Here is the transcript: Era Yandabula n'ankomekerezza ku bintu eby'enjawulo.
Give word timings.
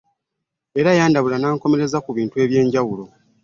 Era 0.79 0.97
Yandabula 0.97 1.37
n'ankomekerezza 1.39 2.01
ku 2.05 2.09
bintu 2.17 2.35
eby'enjawulo. 2.43 3.03